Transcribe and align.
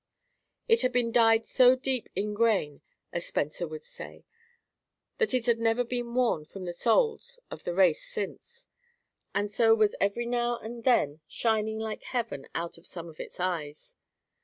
It 0.67 0.81
had 0.81 0.91
been 0.91 1.11
dyed 1.11 1.45
so 1.45 1.75
deep 1.75 2.09
INGRAYNE, 2.15 2.81
as 3.13 3.27
Spenser 3.27 3.67
would 3.67 3.83
say, 3.83 4.25
that 5.19 5.35
it 5.35 5.45
had 5.45 5.59
never 5.59 5.83
been 5.83 6.15
worn 6.15 6.43
from 6.43 6.65
the 6.65 6.73
souls 6.73 7.37
of 7.51 7.65
the 7.65 7.75
race 7.75 8.03
since, 8.03 8.65
and 9.35 9.51
so 9.51 9.75
was 9.75 9.95
every 10.01 10.25
now 10.25 10.57
and 10.57 10.85
then 10.85 11.19
shining 11.27 11.77
like 11.77 12.01
heaven 12.01 12.47
out 12.55 12.79
at 12.79 12.87
some 12.87 13.09
of 13.09 13.19
its 13.19 13.39
eyes. 13.39 13.95